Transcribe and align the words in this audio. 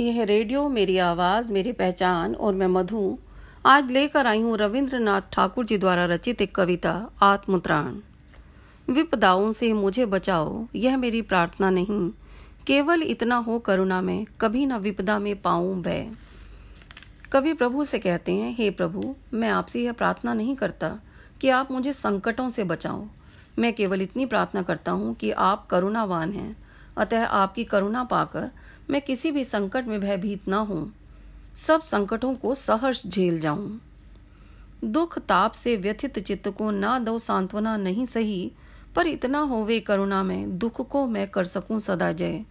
यह 0.00 0.24
रेडियो, 0.24 0.68
मेरी 0.68 0.98
आवाज़, 0.98 1.52
मेरी 1.52 1.72
पहचान 1.72 2.34
और 2.34 2.54
मैं 2.54 2.66
मधु। 2.66 3.18
आज 3.66 3.90
लेकर 3.90 4.26
आई 4.26 4.40
हूँ 4.40 4.58
रविंद्रनाथ 4.58 5.20
ठाकुर 5.32 5.64
जी 5.64 5.78
द्वारा 5.78 6.04
रचित 6.04 6.42
एक 6.42 6.54
कविता, 6.54 7.10
आत्मत्राण। 7.22 7.96
विपदाओं 8.92 9.52
से 9.52 9.72
मुझे 9.72 10.06
बचाओ, 10.06 10.66
यह 10.76 10.96
मेरी 10.96 11.22
प्रार्थना 11.22 11.70
नहीं। 11.70 12.10
केवल 12.66 13.02
इतना 13.02 13.36
हो 13.36 13.58
करुणा 13.58 14.00
में, 14.00 14.26
कभी 14.40 14.66
न 14.66 14.76
विपदा 14.76 15.18
में 15.18 15.42
पाऊँ 15.42 15.82
बै 15.82 16.10
कवि 17.32 17.54
प्रभु 17.54 17.84
से 17.84 17.98
कहते 17.98 18.32
हैं, 18.32 18.54
हे 18.54 18.70
प्रभु, 18.70 19.14
मैं 19.34 19.48
आपसे 19.48 19.82
यह 19.82 19.92
प्रार्थना 19.92 20.34
नहीं 20.34 20.56
करता 20.56 20.98
कि 21.40 21.48
आप 21.48 21.70
मुझे 21.70 21.92
संकटों 21.92 22.50
से 22.50 22.64
बचाओ। 22.64 23.06
मैं 23.58 23.72
केवल 23.72 24.02
इतनी 24.02 24.26
प्रार्थना 24.26 24.62
करता 24.62 24.92
हूँ 24.92 25.14
कि 25.14 25.30
आप 25.30 25.66
करुणावान 25.66 26.32
हैं। 26.32 26.69
अतः 27.00 27.24
आपकी 27.24 27.64
करुणा 27.64 28.04
पाकर 28.04 28.50
मैं 28.90 29.02
किसी 29.02 29.30
भी 29.30 29.44
संकट 29.44 29.86
में 29.86 30.00
भयभीत 30.00 30.48
न 30.48 30.54
हूँ। 30.54 30.92
सब 31.56 31.82
संकटों 31.82 32.34
को 32.34 32.54
सहर्ष 32.54 33.06
झेल 33.06 33.40
जाऊँ। 33.40 33.80
दुख 34.84 35.18
ताप 35.18 35.52
से 35.52 35.76
व्यथित 35.76 36.18
चित्त 36.18 36.48
को 36.48 36.70
ना 36.70 36.98
दो 36.98 37.18
सांत्वना 37.18 37.76
नहीं 37.76 38.06
सही, 38.06 38.52
पर 38.96 39.06
इतना 39.06 39.38
होवे 39.38 39.80
करुणा 39.80 40.22
में, 40.22 40.58
दुख 40.58 40.90
को 40.90 41.06
मैं 41.06 41.28
कर 41.28 41.44
सकूँ 41.44 41.78
सदा 41.78 42.12
जय। 42.12 42.44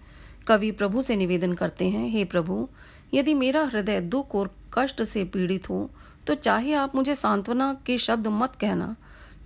कवि 0.47 0.71
प्रभु 0.71 1.01
से 1.01 1.15
निवेदन 1.15 1.53
करते 1.53 1.89
हैं, 1.89 2.09
हे 2.09 2.25
प्रभु, 2.25 2.69
यदि 3.13 3.33
मेरा 3.33 3.63
हृदय 3.63 4.01
दुख 4.01 4.35
और 4.35 4.55
कष्ट 4.73 5.03
से 5.03 5.23
पीड़ित 5.23 5.69
हो 5.69 5.89
तो 6.27 6.35
चाहे 6.35 6.73
आप 6.73 6.95
मुझे 6.95 7.15
सांत्वना 7.15 7.77
के 7.85 7.97
शब्द 7.97 8.27
मत 8.27 8.55
कहना। 8.55 8.95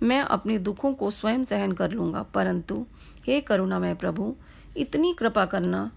मैं 0.02 0.20
अपने 0.20 0.58
दुखों 0.58 0.94
को 0.94 1.10
स्वयं 1.10 1.44
सहन 1.44 1.72
कर 1.72 1.90
लूँगा। 1.90 2.22
परंतु, 2.22 2.86
हे 3.26 3.40
करुणा 3.40 3.78
मैं 3.78 3.96
प्रभु 3.96 4.36
इतनी 4.76 5.12
कृपा 5.14 5.44
करना, 5.46 5.90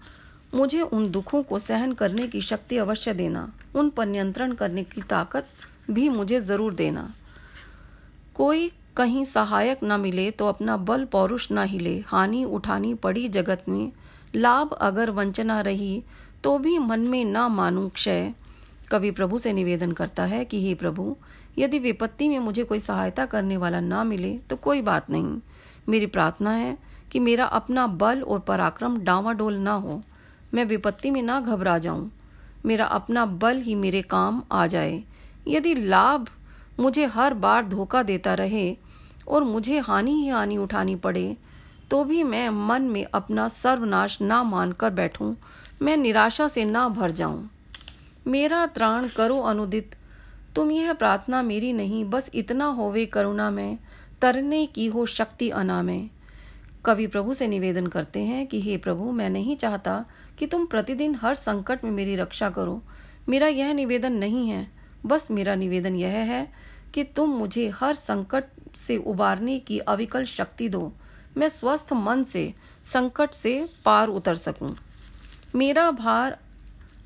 मुझे 0.54 0.80
उन 0.80 1.10
दुखों 1.10 1.42
को 1.42 1.58
सहन 1.58 1.92
करने 1.92 2.26
की 2.28 2.40
शक्ति 2.42 2.76
अवश्य 2.78 3.14
देना, 3.14 3.50
उन 3.74 3.90
पर 3.90 4.06
नियंत्रण 4.06 4.52
करने 4.54 4.84
की 4.84 5.02
ताकत 5.02 5.48
भी 5.90 6.08
मुझे 6.08 6.40
ज़रूर 6.40 6.74
देना। 6.74 7.08
कोई 8.34 8.70
कहीं 8.96 9.24
सहायक 9.26 9.80
न 9.84 10.00
मिले 10.00 10.30
तो 10.30 10.46
अपना 10.46 10.76
बल 10.78 11.04
पौरुष 11.04 11.48
न 11.52 11.64
हिले, 11.64 11.98
हानि 12.06 12.44
उठानी 12.46 12.94
पड़ी 12.96 13.28
जगत 13.28 13.64
में, 13.68 13.92
लाभ 14.34 14.72
अगर 14.72 15.10
वंचना 15.10 15.60
रही 15.62 16.02
तो 16.44 16.58
भी 16.58 16.78
मन 16.78 17.00
में 17.00 17.24
न 17.24 17.46
मानू 17.50 17.88
क्षय। 17.90 18.32
कवि 18.90 19.10
प्रभु 19.10 19.38
से 19.38 19.52
निवेदन 19.52 19.92
करता 19.92 20.24
है 20.24 20.44
कि 20.44 20.60
हे 20.62 20.74
प्रभु, 20.74 21.16
यदि 21.58 21.78
विपत्ति 21.78 22.28
में 22.28 22.38
मुझे 22.38 22.64
कोई 22.64 22.78
सहायता 22.80 23.26
करने 23.26 23.56
वाला 23.56 23.80
ना 23.80 24.02
मिले 24.04 24.36
तो 24.50 24.56
कोई 24.58 24.82
बात 24.82 25.10
नहीं, 25.10 25.38
मेरी 25.88 26.06
प्रार्थना 26.08 26.50
है 26.52 26.76
कि 27.12 27.18
मेरा 27.18 27.44
अपना 27.44 27.86
बल 27.86 28.22
और 28.22 28.38
पराक्रम 28.38 28.98
डावाडोल 28.98 29.54
ना 29.54 29.72
हो। 29.72 30.02
मैं 30.54 30.64
विपत्ति 30.64 31.10
में 31.10 31.22
ना 31.22 31.40
घबरा 31.40 31.78
जाऊँ। 31.78 32.10
मेरा 32.66 32.84
अपना 32.84 33.26
बल 33.26 33.60
ही 33.60 33.74
मेरे 33.74 34.02
काम 34.02 34.42
आ 34.52 34.66
जाए। 34.66 35.02
यदि 35.48 35.74
लाभ 35.74 36.28
मुझे 36.80 37.04
हर 37.06 37.34
बार 37.34 37.64
धोखा 37.64 38.02
देता 38.02 38.34
रहे 38.34 38.76
और 39.28 39.44
मुझे 39.44 39.78
हानि 39.78 40.12
ही 40.12 40.28
हानि 40.28 40.56
उठानी 40.56 40.96
पड़े 40.96 41.36
तो 41.90 42.04
भी 42.04 42.22
मैं 42.22 42.48
मन 42.50 42.82
में 42.82 43.04
अपना 43.04 43.48
सर्वनाश 43.48 44.20
ना 44.20 44.42
मानकर 44.42 44.90
बैठूं। 44.90 45.34
मैं 45.82 45.96
निराशा 45.96 46.48
से 46.48 46.64
ना 46.64 46.88
भर 46.88 47.10
जाऊँ। 47.10 47.50
मेरा 48.26 48.66
त्राण 48.66 49.08
करो 49.08 49.38
अनुदित। 49.40 49.94
तुम 50.54 50.70
यह 50.70 50.92
प्रार्थना 50.92 51.42
मेरी 51.42 51.72
नहीं, 51.72 52.04
बस 52.04 52.30
इतना 52.34 52.66
होवे 52.66 53.06
करुणा 53.06 53.50
में, 53.50 53.78
तरने 54.22 54.66
की 54.66 54.86
हो 54.86 55.06
शक्ति 55.06 55.50
अना 55.50 55.82
में 55.82 56.10
कवि 56.84 57.06
प्रभु 57.06 57.34
से 57.34 57.46
निवेदन 57.46 57.86
करते 57.86 58.20
हैं 58.20 58.46
कि 58.46 58.60
हे 58.60 58.76
प्रभु, 58.76 59.10
मैं 59.12 59.30
नहीं 59.30 59.56
चाहता 59.56 60.04
कि 60.38 60.46
तुम 60.46 60.66
प्रतिदिन 60.66 61.14
हर 61.14 61.34
संकट 61.34 61.84
में 61.84 61.90
मेरी 61.90 62.16
रक्षा 62.16 62.50
करो। 62.50 62.82
मेरा 63.28 63.46
यह 63.46 63.72
निवेदन 63.72 64.12
नहीं 64.12 64.48
है, 64.48 64.66
बस 65.06 65.30
मेरा 65.30 65.54
निवेदन 65.54 65.94
यह 65.94 66.10
है 66.10 66.46
कि 66.94 67.04
तुम 67.04 67.30
मुझे 67.30 67.68
हर 67.68 67.94
संकट 67.94 68.44
से 68.76 68.96
उबारने 68.96 69.58
की 69.58 69.78
अविकल 69.78 70.24
शक्ति 70.24 70.68
दो। 70.68 70.92
मैं 71.36 71.48
स्वस्थ 71.48 71.92
मन 71.92 72.24
से, 72.24 72.54
संकट 72.84 73.30
से 73.30 73.68
पार 73.84 74.08
उतर 74.08 74.34
सकूँ। 74.34 74.76
मेरा 75.54 75.90
भार 75.90 76.38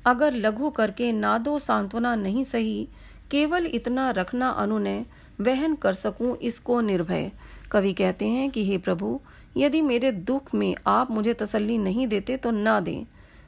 अगर 0.05 0.33
लघु 0.33 0.69
करके 0.69 1.11
ना 1.11 1.37
दो 1.37 1.59
सांत्वना 1.59 2.15
नहीं 2.15 2.43
सही, 2.43 2.87
केवल 3.31 3.65
इतना 3.65 4.09
रखना 4.11 4.49
अनुनय, 4.49 5.05
वहन 5.41 5.75
कर 5.75 5.93
सकूँ 5.93 6.35
इसको 6.37 6.81
निर्भय। 6.81 7.31
कवि 7.73 7.93
कहते 7.93 8.27
हैं 8.27 8.51
कि, 8.51 8.65
हे 8.65 8.77
प्रभु, 8.77 9.19
यदि 9.57 9.81
मेरे 9.81 10.11
दुख 10.11 10.55
में 10.55 10.75
आप 10.87 11.11
मुझे 11.11 11.33
तसल्ली 11.33 11.77
नहीं 11.77 12.07
देते 12.07 12.37
तो 12.37 12.51
ना 12.51 12.79
दें। 12.79 13.05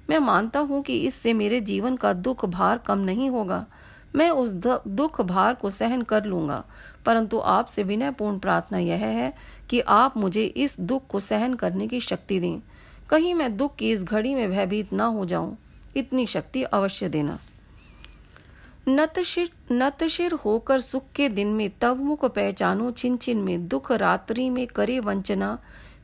मैं 0.10 0.20
मानता 0.20 0.60
हूँ 0.60 0.84
कि 0.84 1.00
इससे 1.00 1.34
मेरे 1.34 1.62
जीवन 1.62 1.96
का 1.96 2.14
दुख 2.14 2.46
भार 2.46 2.78
कम 2.78 2.98
नहीं 2.98 3.30
होगा। 3.30 3.66
मैं 4.16 4.30
उस 4.30 4.50
दुख 4.88 5.22
भार 5.22 5.54
को 5.54 5.70
सहन 5.70 6.02
कर 6.02 6.26
लूँगा। 6.26 6.64
परंतु 7.06 7.40
आपसे 7.40 7.84
विनयपूर्ण 7.84 8.40
प्रार्थना 8.40 8.78
यह 8.78 8.96
है 8.96 9.34
कि 9.70 9.80
आप 9.80 10.18
मुझे 10.18 10.46
इस 10.46 10.80
दुख 10.80 11.08
को 11.08 11.20
सहन 11.20 11.54
करने 11.54 11.88
की 11.88 12.00
शक्ति 12.00 12.40
दें। 12.40 12.60
कहीं 13.10 13.34
मैं 13.34 13.58
दुख 13.58 13.76
की 13.76 13.92
इस 13.92 14.04
घड़ी 14.04 14.36
में 14.36 14.52
भयभीत 14.52 14.94
न 14.94 15.00
हो 15.00 15.26
जाऊँ। 15.26 15.58
इतनी 15.98 16.26
शक्ति 16.26 16.64
अवश्य 16.64 17.10
देना। 17.10 17.40
नतशिर 18.88 19.50
नतशिर 19.72 20.34
होकर 20.34 20.80
सुख 20.80 21.04
के 21.16 21.28
दिन 21.30 21.48
में 21.48 21.70
तव 21.82 21.96
मुख 21.96 22.26
पहचानो 22.26 22.90
छिन 22.92 23.16
छिन 23.18 23.38
में 23.38 23.68
दुख 23.68 23.92
रात्रि 23.92 24.50
में 24.50 24.66
करे 24.68 25.00
वंचना। 25.00 25.58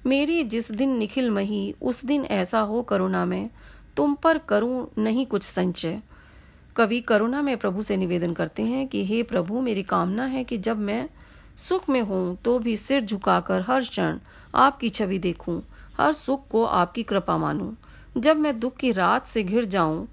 मेरी 0.05 0.43
जिस 0.43 0.71
दिन 0.71 0.95
निखिल 0.97 1.29
मही, 1.31 1.73
उस 1.81 2.03
दिन 2.05 2.23
ऐसा 2.25 2.59
हो 2.59 2.81
करुणा 2.81 3.25
में। 3.25 3.49
तुम 3.97 4.13
पर 4.13 4.37
करूँ 4.37 4.87
नहीं 4.97 5.25
कुछ 5.25 5.43
संचय। 5.43 6.01
कवि 6.75 6.99
करुणा 7.01 7.41
में 7.41 7.57
प्रभु 7.57 7.83
से 7.83 7.97
निवेदन 7.97 8.33
करते 8.33 8.63
हैं 8.63 8.87
कि 8.87 9.05
हे 9.05 9.21
प्रभु, 9.23 9.61
मेरी 9.61 9.83
कामना 9.83 10.25
है 10.25 10.43
कि 10.43 10.57
जब 10.57 10.77
मैं 10.77 11.07
सुख 11.67 11.89
में 11.89 12.01
हूँ 12.01 12.37
तो 12.45 12.57
भी 12.59 12.75
सिर 12.77 13.01
झुकाकर 13.01 13.61
हर 13.61 13.81
क्षण 13.81 14.19
आपकी 14.55 14.89
छवि 14.89 15.19
देखूँ, 15.19 15.61
हर 15.97 16.11
सुख 16.11 16.47
को 16.47 16.65
आपकी 16.65 17.03
कृपा 17.03 17.37
मानूं। 17.37 17.71
जब 18.17 18.37
मैं 18.37 18.59
दुख 18.59 18.77
की 18.77 18.91
रात 18.91 19.27
से 19.27 19.43
घिर 19.43 19.65
जाऊँ 19.65 20.07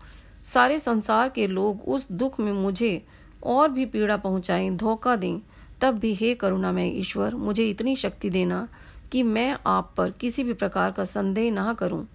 सारे 0.54 0.78
संसार 0.78 1.28
के 1.28 1.47
लोग 1.47 1.88
उस 1.88 2.12
दुख 2.12 2.41
में 2.41 2.53
मुझे 2.53 3.06
और 3.44 3.69
भी 3.70 3.86
पीड़ा 3.86 4.16
पहुंचाएँ, 4.16 4.70
धोखा 4.70 5.16
दें। 5.16 5.41
तब 5.81 5.98
भी 5.98 6.14
हे 6.14 6.34
करुणा 6.34 6.72
में 6.72 6.98
ईश्वर, 6.98 7.34
मुझे 7.34 7.70
इतनी 7.70 7.97
शक्ति 7.97 8.31
देना 8.31 8.69
कि 9.12 9.22
मैं 9.22 9.58
आप 9.66 9.94
पर 9.97 10.10
किसी 10.10 10.44
भी 10.44 10.53
प्रकार 10.53 10.91
का 10.91 11.04
संदेह 11.04 11.53
ना 11.53 11.75
करूँ। 11.75 12.08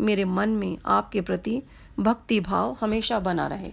मेरे 0.00 0.24
मन 0.24 0.48
में 0.48 0.78
आपके 0.86 1.20
प्रति 1.20 1.62
भक्ति 1.98 2.40
भाव 2.40 2.76
हमेशा 2.80 3.20
बना 3.20 3.46
रहे। 3.46 3.70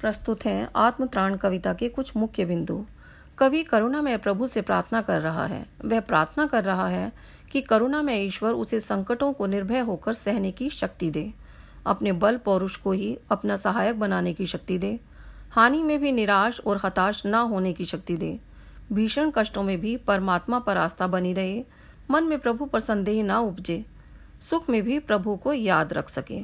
प्रस्तुत 0.00 0.44
है 0.44 0.70
आत्मत्राण 0.76 1.36
कविता 1.36 1.74
के 1.74 1.88
कुछ 1.88 2.16
मुख्य 2.16 2.44
बिंदु। 2.44 2.84
कवि 3.38 3.62
करुणा 3.62 4.02
में 4.02 4.18
प्रभु 4.18 4.46
से 4.46 4.62
प्रार्थना 4.62 5.02
कर 5.02 5.20
रहा 5.20 5.46
है। 5.46 5.66
वह 5.84 6.00
प्रार्थना 6.00 6.46
कर 6.46 6.64
रहा 6.64 6.88
है 6.88 7.12
कि 7.50 7.60
करुणा 7.60 8.02
में 8.02 8.26
ईश्वर 8.26 8.52
उसे 8.52 8.80
संकटों 8.80 9.32
को 9.32 9.46
निर्भय 9.46 9.78
होकर 9.78 10.12
सहने 10.12 10.50
की 10.50 10.70
शक्ति 10.70 11.10
दे। 11.10 11.32
अपने 11.86 12.12
बल 12.12 12.36
पौरुष 12.36 12.76
को 12.76 12.92
ही 12.92 13.18
अपना 13.30 13.56
सहायक 13.56 14.00
बनाने 14.00 14.34
की 14.34 14.46
शक्ति 14.46 14.78
दे। 14.78 15.00
हानि 15.50 15.82
में 15.82 15.98
भी 15.98 16.12
निराश 16.12 16.60
और 16.60 16.80
हताश 16.84 17.26
न 17.26 17.34
होने 17.34 17.72
की 17.72 17.84
शक्ति 17.84 18.16
दे। 18.16 18.40
भीषण 18.92 19.32
कष्टों 19.34 19.62
में 19.62 19.80
भी 19.80 19.96
परमात्मा 19.96 20.58
पर 20.58 20.76
आस्था 20.76 21.06
बनी 21.06 21.32
रहे। 21.32 21.64
मन 22.10 22.24
में 22.24 22.38
प्रभु 22.38 22.64
पर 22.64 22.80
संदेह 22.80 23.24
न 23.24 23.30
उपजे। 23.30 23.84
सुख 24.40 24.70
में 24.70 24.82
भी 24.82 24.98
प्रभु 24.98 25.36
को 25.36 25.52
याद 25.52 25.92
रख 25.92 26.08
सके। 26.08 26.40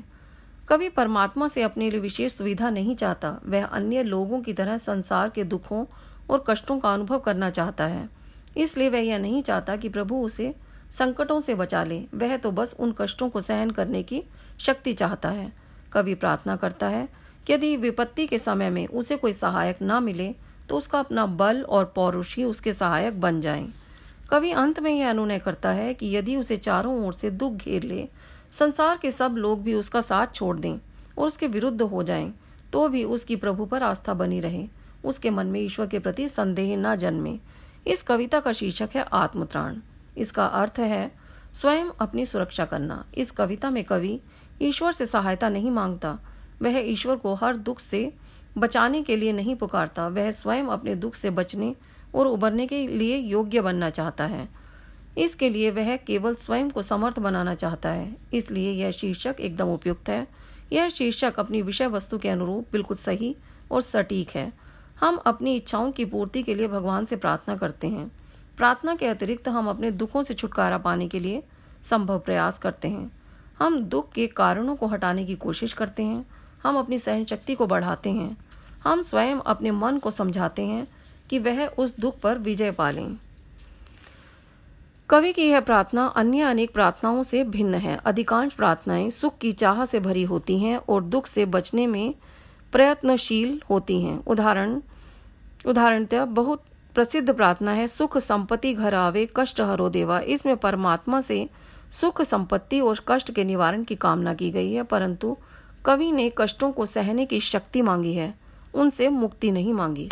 कभी 0.68 0.88
परमात्मा 0.88 1.48
से 1.48 1.62
अपने 1.62 1.90
लिए 1.90 2.00
विशेष 2.00 2.32
सुविधा 2.32 2.70
नहीं 2.70 2.96
चाहता। 2.96 3.40
वह 3.46 3.64
अन्य 3.64 4.02
लोगों 4.02 4.40
की 4.40 4.52
तरह 4.52 4.78
संसार 4.78 5.30
के 5.30 5.44
दुखों 5.44 5.86
और 6.30 6.44
कष्टों 6.46 6.78
का 6.78 6.94
अनुभव 6.94 7.18
करना 7.18 7.50
चाहता 7.50 7.84
है। 7.84 8.08
इसलिए 8.56 8.88
वह 8.88 8.98
यह 8.98 9.18
नहीं 9.18 9.42
चाहता 9.42 9.76
कि 9.76 9.88
प्रभु 9.88 10.16
उसे 10.16 10.54
संकटों 10.92 11.40
से 11.40 11.54
बचा 11.54 11.82
ले। 11.84 12.02
वह 12.14 12.36
तो 12.36 12.50
बस 12.50 12.74
उन 12.80 12.94
कष्टों 12.98 13.28
को 13.28 13.40
सहन 13.40 13.70
करने 13.70 14.02
की 14.02 14.22
शक्ति 14.58 14.92
चाहता 14.92 15.28
है। 15.28 15.52
कभी 15.92 16.14
प्रार्थना 16.14 16.56
करता 16.56 16.88
है 16.88 17.08
यदि 17.50 17.76
विपत्ति 17.76 18.26
के 18.26 18.38
समय 18.38 18.70
में 18.70 18.86
उसे 18.86 19.16
कोई 19.16 19.32
सहायक 19.32 19.78
न 19.82 20.02
मिले 20.02 20.34
तो 20.68 20.76
उसका 20.76 20.98
अपना 20.98 21.26
बल 21.26 21.62
और 21.62 21.84
पौरुष 21.96 22.36
ही 22.36 22.44
उसके 22.44 22.72
सहायक 22.72 23.20
बन 23.20 23.40
जाएँ। 23.40 23.68
कवि 24.30 24.50
अंत 24.52 24.80
में 24.80 24.90
यह 24.90 25.10
अनुनय 25.10 25.38
करता 25.38 25.70
है 25.70 25.92
कि 25.94 26.14
यदि 26.16 26.36
उसे 26.36 26.56
चारों 26.56 26.94
ओर 27.06 27.12
से 27.12 27.30
दुख 27.30 27.52
घेर 27.54 27.82
ले 27.82 28.08
संसार 28.58 28.98
के 29.02 29.10
सब 29.10 29.34
लोग 29.36 29.62
भी 29.62 29.74
उसका 29.74 30.00
साथ 30.00 30.34
छोड़ 30.34 30.56
दें 30.56 30.72
और 31.18 31.26
उसके 31.26 31.46
विरुद्ध 31.46 31.82
हो 31.82 32.02
जाएँ, 32.02 32.32
तो 32.72 32.88
भी 32.88 33.04
उसकी 33.04 33.36
प्रभु 33.36 33.66
पर 33.66 33.82
आस्था 33.82 34.14
बनी 34.14 34.40
रहे। 34.40 34.66
उसके 35.04 35.30
मन 35.30 35.46
में 35.46 35.60
ईश्वर 35.60 35.86
के 35.86 35.98
प्रति 35.98 36.28
संदेह 36.28 36.76
न 36.76 36.94
जन्मे। 36.96 37.38
इस 37.86 38.02
कविता 38.02 38.40
का 38.40 38.52
शीर्षक 38.52 38.90
है 38.94 39.04
आत्मत्राण। 39.12 39.76
इसका 40.18 40.46
अर्थ 40.46 40.78
है 40.78 41.12
स्वयं 41.60 41.86
अपनी 42.00 42.26
सुरक्षा 42.26 42.64
करना। 42.64 43.04
इस 43.14 43.30
कविता 43.30 43.70
में 43.70 43.84
कवि 43.84 44.20
ईश्वर 44.62 44.92
से 44.92 45.06
सहायता 45.06 45.48
नहीं 45.48 45.70
माँगता। 45.70 46.18
वह 46.62 46.78
ईश्वर 46.78 47.16
को 47.16 47.34
हर 47.34 47.56
दुख 47.56 47.78
से 47.78 48.12
बचाने 48.58 49.02
के 49.02 49.16
लिए 49.16 49.32
नहीं 49.32 49.56
पुकारता। 49.56 50.08
वह 50.08 50.30
स्वयं 50.30 50.64
अपने 50.64 50.94
दुख 50.94 51.14
से 51.14 51.30
बचने 51.30 51.76
और 52.14 52.26
उबरने 52.26 52.66
के 52.66 52.86
लिए 52.86 53.16
योग्य 53.16 53.60
बनना 53.60 53.90
चाहता 53.90 54.26
है। 54.26 54.48
इसके 55.18 55.48
लिए 55.48 55.70
वह 55.70 55.96
केवल 55.96 56.34
स्वयं 56.34 56.70
को 56.70 56.82
समर्थ 56.82 57.18
बनाना 57.18 57.54
चाहता 57.54 57.88
है। 57.88 58.16
इसलिए 58.34 58.70
यह 58.70 58.90
शीर्षक 58.90 59.36
एकदम 59.40 59.68
उपयुक्त 59.68 60.08
है। 60.08 60.26
यह 60.72 60.88
शीर्षक 60.88 61.34
अपनी 61.38 61.62
विषय 61.62 61.86
वस्तु 61.86 62.18
के 62.18 62.28
अनुरूप 62.28 62.68
बिल्कुल 62.72 62.96
सही 62.96 63.36
और 63.70 63.80
सटीक 63.80 64.30
है। 64.30 64.52
हम 65.00 65.16
अपनी 65.16 65.56
इच्छाओं 65.56 65.92
की 65.92 66.04
पूर्ति 66.04 66.42
के 66.42 66.54
लिए 66.54 66.68
भगवान 66.68 67.04
से 67.04 67.16
प्रार्थना 67.16 67.56
करते 67.56 67.86
हैं। 67.86 68.10
प्रार्थना 68.56 68.94
के 68.94 69.06
अतिरिक्त 69.06 69.48
हम 69.48 69.68
अपने 69.68 69.90
दुखों 69.90 70.22
से 70.22 70.34
छुटकारा 70.34 70.78
पाने 70.78 71.08
के 71.08 71.20
लिए 71.20 71.42
संभव 71.90 72.18
प्रयास 72.18 72.58
करते 72.58 72.88
हैं। 72.88 73.10
हम 73.58 73.78
दुख 73.84 74.12
के 74.12 74.26
कारणों 74.26 74.76
को 74.76 74.86
हटाने 74.86 75.24
की 75.24 75.34
कोशिश 75.34 75.72
करते 75.72 76.02
हैं। 76.02 76.26
हम 76.62 76.78
अपनी 76.78 76.98
सहन 76.98 77.24
शक्ति 77.24 77.54
को 77.54 77.66
बढ़ाते 77.66 78.10
हैं। 78.10 78.36
हम 78.84 79.02
स्वयं 79.02 79.36
अपने 79.36 79.70
मन 79.70 79.98
को 79.98 80.10
समझाते 80.10 80.62
हैं 80.62 80.86
कि 81.30 81.38
वह 81.38 81.66
उस 81.66 81.96
दुख 82.00 82.18
पर 82.20 82.38
विजय 82.38 82.70
पा 82.70 82.90
लें 82.90 83.16
कवि 85.08 85.32
की 85.32 85.42
यह 85.42 85.60
प्रार्थना 85.60 86.06
अन्य 86.06 86.40
अनेक 86.40 86.72
प्रार्थनाओं 86.72 87.22
से 87.22 87.44
भिन्न 87.44 87.74
है। 87.74 87.96
अधिकांश 87.96 88.54
प्रार्थनाएँ 88.54 89.10
सुख 89.10 89.38
की 89.38 89.52
चाह 89.52 89.84
से 89.84 90.00
भरी 90.00 90.22
होती 90.22 90.58
हैं 90.58 90.76
और 90.76 91.02
दुख 91.02 91.26
से 91.26 91.44
बचने 91.44 91.86
में 91.86 92.14
प्रयत्नशील 92.72 93.62
होती 93.70 94.02
हैं। 94.02 94.24
उदाहरण 94.24 94.80
उदाहरणतः 95.66 96.24
बहुत 96.24 96.62
प्रसिद्ध 96.94 97.34
प्रार्थना 97.34 97.72
है, 97.72 97.86
सुख 97.86 98.18
संपत्ति 98.18 98.74
घर 98.74 98.94
आवे, 98.94 99.28
कष्ट 99.36 99.60
हरो 99.60 99.88
देवा। 99.88 100.20
इसमें 100.20 100.56
परमात्मा 100.56 101.20
से 101.20 101.48
सुख 101.90 102.22
संपत्ति 102.22 102.80
और 102.80 103.00
कष्ट 103.08 103.30
के 103.30 103.44
निवारण 103.44 103.84
की 103.84 103.94
कामना 103.94 104.34
की 104.34 104.50
गई 104.50 104.72
है, 104.72 104.82
परंतु 104.82 105.36
कवि 105.84 106.12
ने 106.12 106.32
कष्टों 106.38 106.72
को 106.72 106.86
सहने 106.86 107.26
की 107.26 107.40
शक्ति 107.40 107.82
मांगी 107.82 108.14
है, 108.14 108.34
उनसे 108.74 109.08
मुक्ति 109.08 109.50
नहीं 109.50 109.72
मांगी। 109.72 110.08